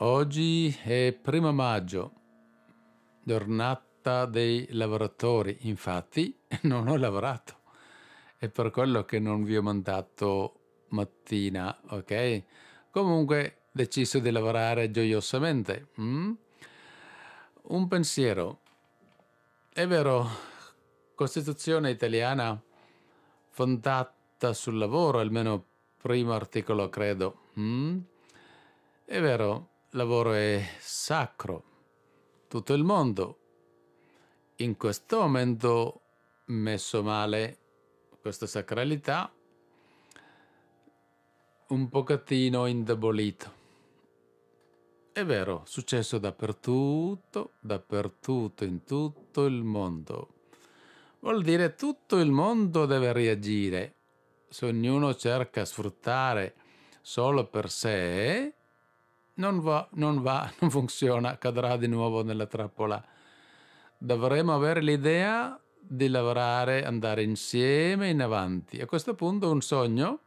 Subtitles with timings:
[0.00, 2.12] Oggi è primo maggio,
[3.22, 5.56] giornata dei lavoratori.
[5.62, 7.60] Infatti non ho lavorato.
[8.36, 12.42] È per quello che non vi ho mandato mattina, ok?
[12.90, 15.88] Comunque deciso di lavorare gioiosamente.
[15.98, 16.32] Mm?
[17.62, 18.60] Un pensiero.
[19.72, 20.28] È vero,
[21.14, 22.62] Costituzione italiana
[23.48, 25.64] fondata sul lavoro, almeno
[25.96, 27.44] primo articolo credo.
[27.58, 27.98] Mm?
[29.06, 31.64] È vero, lavoro è sacro.
[32.48, 33.38] Tutto il mondo
[34.56, 36.00] in questo momento
[36.46, 37.58] messo male
[38.20, 39.32] questa sacralità
[41.68, 43.64] un pochettino indebolito.
[45.12, 50.28] È vero, successo dappertutto, dappertutto, in tutto il mondo.
[51.20, 53.94] Vuol dire tutto il mondo deve reagire.
[54.50, 56.54] Se ognuno cerca sfruttare
[57.00, 58.55] solo per sé,
[59.36, 63.02] non va, non va, non funziona, cadrà di nuovo nella trappola.
[63.98, 68.80] Dovremmo avere l'idea di lavorare, andare insieme in avanti.
[68.80, 70.20] A questo punto un sogno,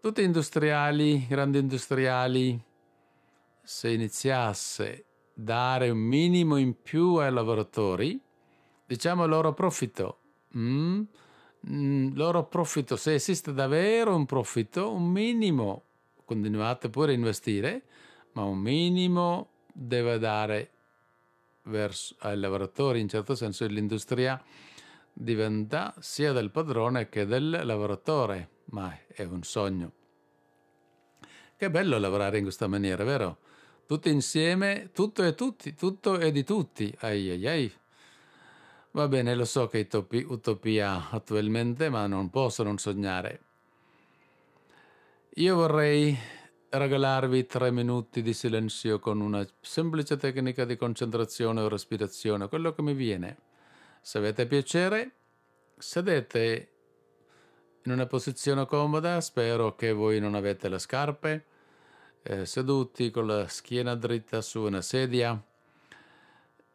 [0.00, 2.60] tutti industriali, grandi industriali,
[3.62, 5.02] se iniziasse a
[5.34, 8.20] dare un minimo in più ai lavoratori,
[8.86, 10.18] diciamo loro profitto,
[10.56, 11.02] mm?
[11.70, 15.84] Mm, loro profitto, se esiste davvero un profitto, un minimo
[16.24, 17.82] continuate pure a investire,
[18.32, 20.70] ma un minimo deve dare
[21.64, 24.42] verso, ai lavoratori, in certo senso l'industria
[25.12, 29.92] diventa sia del padrone che del lavoratore, ma è un sogno.
[31.56, 33.38] Che bello lavorare in questa maniera, vero?
[33.86, 36.92] Tutti insieme, tutto è tutti, tutto è di tutti.
[37.00, 37.72] Ai ai ai.
[38.92, 43.40] Va bene, lo so che è utopia attualmente, ma non posso non sognare.
[45.36, 46.14] Io vorrei
[46.68, 52.82] regalarvi tre minuti di silenzio con una semplice tecnica di concentrazione o respirazione, quello che
[52.82, 53.38] mi viene.
[54.02, 55.12] Se avete piacere,
[55.78, 56.72] sedete
[57.84, 61.46] in una posizione comoda, spero che voi non avete le scarpe,
[62.22, 65.42] eh, seduti con la schiena dritta su una sedia.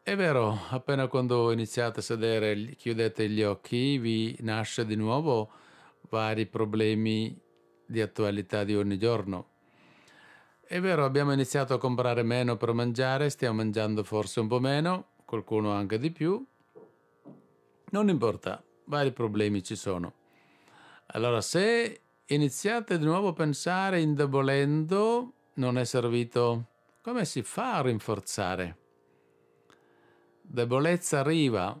[0.02, 5.48] È vero, appena quando iniziate a sedere, chiudete gli occhi, vi nasce di nuovo
[6.08, 7.46] vari problemi
[7.88, 9.46] di attualità di ogni giorno.
[10.60, 15.12] È vero, abbiamo iniziato a comprare meno per mangiare, stiamo mangiando forse un po' meno,
[15.24, 16.44] qualcuno anche di più.
[17.90, 20.12] Non importa, vari problemi ci sono.
[21.06, 26.66] Allora, se iniziate di nuovo a pensare indebolendo, non è servito.
[27.00, 28.76] Come si fa a rinforzare?
[30.42, 31.80] Debolezza arriva,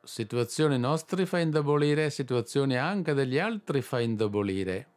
[0.00, 4.91] situazioni nostre fa indebolire, situazioni anche degli altri fa indebolire.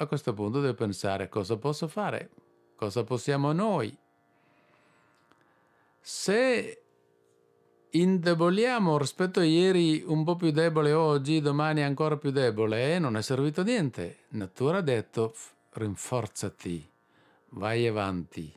[0.00, 2.30] A questo punto devo pensare cosa posso fare,
[2.76, 3.96] cosa possiamo noi.
[6.00, 6.82] Se
[7.90, 13.22] indeboliamo rispetto a ieri un po' più debole oggi, domani ancora più debole, non è
[13.22, 14.26] servito niente.
[14.28, 15.34] Natura ha detto
[15.70, 16.88] rinforzati,
[17.50, 18.56] vai avanti,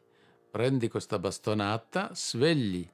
[0.51, 2.87] prendi questa bastonata, svegli.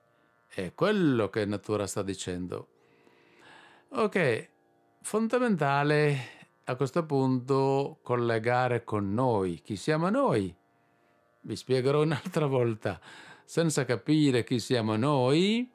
[0.47, 2.68] È quello che Natura sta dicendo.
[3.90, 4.50] Ok,
[5.02, 6.37] fondamentale
[6.69, 9.61] a questo punto collegare con noi.
[9.61, 10.53] Chi siamo noi?
[11.41, 13.00] Vi spiegherò un'altra volta.
[13.45, 15.72] Senza capire chi siamo noi,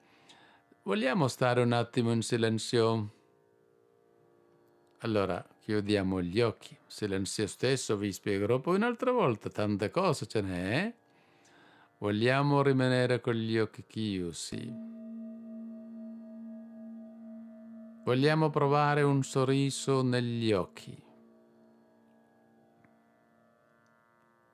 [0.83, 3.15] vogliamo stare un attimo in silenzio?
[4.99, 6.77] Allora, chiudiamo gli occhi.
[6.87, 9.49] Silenzio stesso vi spiegherò poi un'altra volta.
[9.49, 10.95] Tante cose ce n'è.
[11.97, 15.02] Vogliamo rimanere con gli occhi chiusi.
[18.05, 21.01] Vogliamo provare un sorriso negli occhi.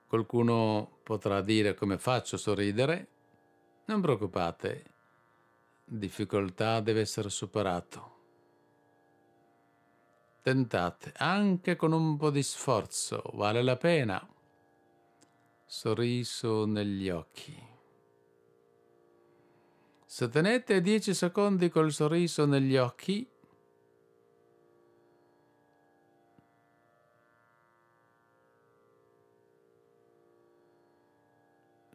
[0.07, 3.09] Qualcuno potrà dire come faccio a sorridere?
[3.87, 4.85] Non preoccupate,
[5.83, 8.17] difficoltà deve essere superato.
[10.43, 14.29] Tentate, anche con un po' di sforzo, vale la pena.
[15.65, 17.67] Sorriso negli occhi.
[20.05, 23.37] Se tenete 10 secondi col sorriso negli occhi,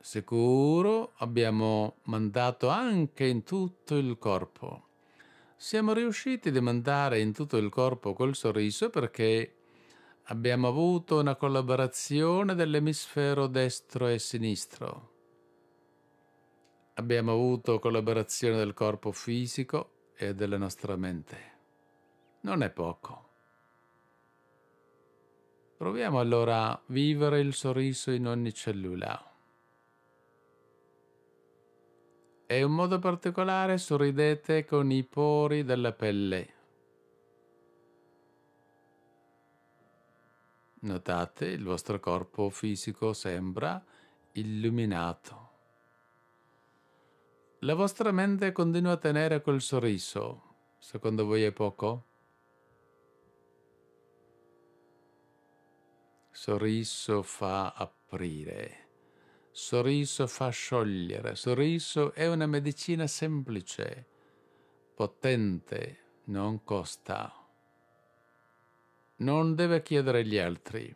[0.05, 4.87] Sicuro abbiamo mandato anche in tutto il corpo.
[5.55, 9.55] Siamo riusciti a mandare in tutto il corpo col sorriso perché
[10.23, 15.11] abbiamo avuto una collaborazione dell'emisfero destro e sinistro.
[16.95, 21.37] Abbiamo avuto collaborazione del corpo fisico e della nostra mente.
[22.41, 23.29] Non è poco.
[25.77, 29.32] Proviamo allora a vivere il sorriso in ogni cellula.
[32.53, 36.53] E in modo particolare sorridete con i pori della pelle.
[40.81, 43.83] Notate il vostro corpo fisico sembra
[44.33, 45.49] illuminato.
[47.61, 50.75] La vostra mente continua a tenere quel sorriso.
[50.77, 52.05] Secondo voi è poco?
[56.29, 58.82] Sorriso fa aprire.
[59.55, 61.35] Sorriso fa sciogliere.
[61.35, 64.07] Sorriso è una medicina semplice,
[64.95, 67.31] potente, non costa.
[69.17, 70.95] Non deve chiedere agli altri.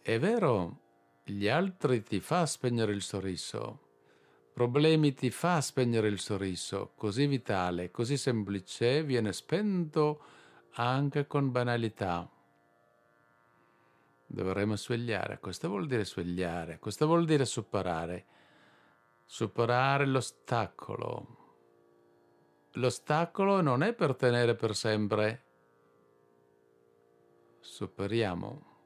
[0.00, 0.80] È vero,
[1.24, 3.86] gli altri ti fa spegnere il sorriso.
[4.52, 10.22] Problemi ti fa spegnere il sorriso, così vitale, così semplice, viene spento
[10.74, 12.30] anche con banalità
[14.28, 15.40] dovremo svegliare.
[15.40, 18.26] Questo vuol dire svegliare, questo vuol dire superare.
[19.24, 21.36] Superare l'ostacolo.
[22.72, 25.44] L'ostacolo non è per tenere per sempre.
[27.60, 28.77] Superiamo.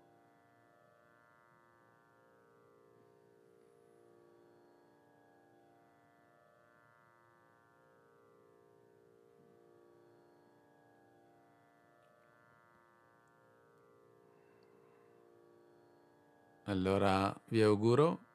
[16.73, 18.29] Allora vi auguro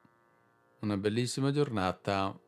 [0.82, 2.38] una bellissima giornata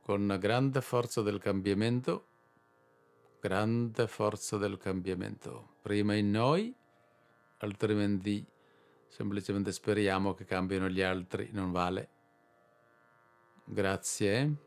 [0.00, 2.28] con grande forza del cambiamento,
[3.40, 5.78] grande forza del cambiamento.
[5.82, 6.72] Prima in noi,
[7.58, 8.46] altrimenti
[9.08, 12.10] semplicemente speriamo che cambino gli altri, non vale.
[13.64, 14.65] Grazie.